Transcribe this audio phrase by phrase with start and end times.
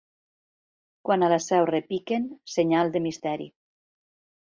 [1.09, 3.51] Quan a la Seu repiquen, senyal de misteri.